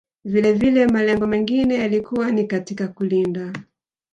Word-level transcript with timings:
Vilevile 0.25 0.87
malengo 0.87 1.27
mengine 1.27 1.75
yalikuwa 1.75 2.31
ni 2.31 2.47
katika 2.47 2.87
kulinda 2.87 3.53